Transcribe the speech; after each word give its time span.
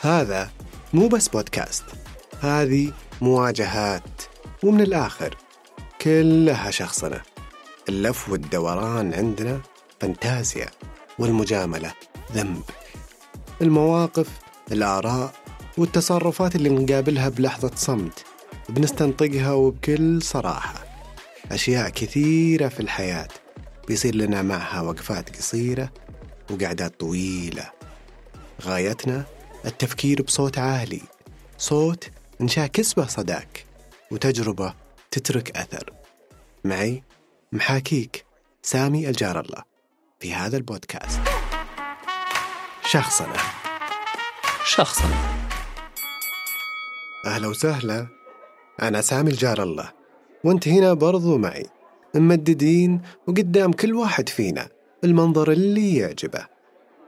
هذا 0.00 0.50
مو 0.92 1.08
بس 1.08 1.28
بودكاست 1.28 1.84
هذه 2.40 2.92
مواجهات 3.20 4.22
ومن 4.64 4.80
الآخر 4.80 5.36
كلها 6.00 6.70
شخصنة 6.70 7.22
اللف 7.88 8.28
والدوران 8.28 9.14
عندنا 9.14 9.60
فانتازيا 10.00 10.66
والمجاملة 11.18 11.92
ذنب. 12.32 12.62
المواقف 13.62 14.28
الآراء 14.72 15.32
والتصرفات 15.78 16.56
اللي 16.56 16.68
نقابلها 16.68 17.28
بلحظة 17.28 17.70
صمت 17.74 18.24
بنستنطقها 18.68 19.52
وبكل 19.52 20.22
صراحة. 20.22 20.84
أشياء 21.52 21.88
كثيرة 21.88 22.68
في 22.68 22.80
الحياة 22.80 23.28
بيصير 23.88 24.14
لنا 24.14 24.42
معها 24.42 24.80
وقفات 24.80 25.36
قصيرة 25.36 25.92
وقعدات 26.50 27.00
طويلة. 27.00 27.70
غايتنا 28.62 29.24
التفكير 29.68 30.22
بصوت 30.22 30.58
عالي 30.58 31.00
صوت 31.58 32.10
نشاكس 32.40 32.94
به 32.94 33.06
صداك 33.06 33.64
وتجربة 34.10 34.74
تترك 35.10 35.56
أثر. 35.56 35.92
معي 36.64 37.02
محاكيك 37.52 38.24
سامي 38.62 39.08
الجار 39.08 39.40
الله 39.40 39.62
في 40.20 40.34
هذا 40.34 40.56
البودكاست. 40.56 41.20
شخصنا. 42.84 43.36
شخصنا 44.64 45.38
أهلا 47.26 47.48
وسهلا. 47.48 48.06
أنا 48.82 49.00
سامي 49.00 49.30
الجار 49.30 49.62
الله 49.62 49.92
وأنت 50.44 50.68
هنا 50.68 50.92
برضو 50.92 51.38
معي. 51.38 51.66
ممددين 52.14 53.02
وقدام 53.26 53.72
كل 53.72 53.94
واحد 53.94 54.28
فينا 54.28 54.68
المنظر 55.04 55.52
اللي 55.52 55.96
يعجبه. 55.96 56.46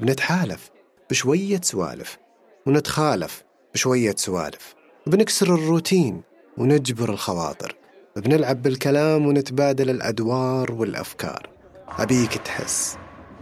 بنتحالف 0.01 0.71
بشوية 1.11 1.61
سوالف. 1.65 2.19
ونتخالف 2.67 3.45
بشوية 3.75 4.15
سوالف. 4.17 4.75
بنكسر 5.07 5.55
الروتين 5.55 6.23
ونجبر 6.59 7.11
الخواطر. 7.11 7.77
بنلعب 8.17 8.63
بالكلام 8.63 9.27
ونتبادل 9.27 9.91
الأدوار 9.91 10.73
والأفكار. 10.73 11.49
أبيك 11.89 12.35
تحس 12.35 12.99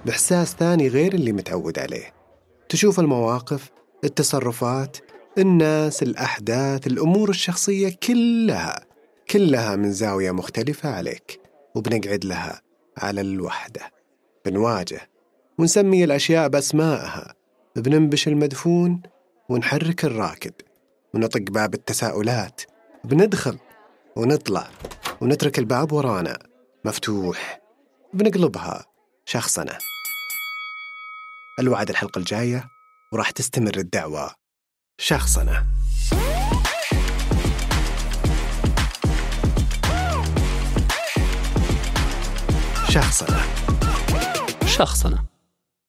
بإحساس 0.06 0.54
ثاني 0.54 0.88
غير 0.88 1.14
اللي 1.14 1.32
متعود 1.32 1.78
عليه. 1.78 2.14
تشوف 2.68 3.00
المواقف 3.00 3.70
التصرفات 4.04 4.96
الناس 5.38 6.02
الأحداث 6.02 6.86
الأمور 6.86 7.30
الشخصية 7.30 7.96
كلها 8.02 8.84
كلها 9.30 9.76
من 9.76 9.92
زاوية 9.92 10.30
مختلفة 10.30 10.90
عليك. 10.90 11.40
وبنقعد 11.74 12.24
لها 12.24 12.62
على 12.98 13.20
الوحدة. 13.20 13.80
بنواجه 14.46 15.10
ونسمي 15.58 16.04
الأشياء 16.04 16.48
بأسمائها. 16.48 17.34
بننبش 17.78 18.28
المدفون 18.28 19.02
ونحرك 19.48 20.04
الراكد 20.04 20.52
ونطق 21.14 21.40
باب 21.40 21.74
التساؤلات 21.74 22.62
بندخل 23.04 23.58
ونطلع 24.16 24.68
ونترك 25.20 25.58
الباب 25.58 25.92
ورانا 25.92 26.38
مفتوح 26.84 27.60
بنقلبها 28.14 28.86
شخصنا. 29.24 29.78
الوعد 31.60 31.90
الحلقة 31.90 32.18
الجاية 32.18 32.64
وراح 33.12 33.30
تستمر 33.30 33.76
الدعوة 33.76 34.30
شخصنا. 34.98 35.66
شخصنا. 42.88 43.40
شخصنا. 44.66 45.37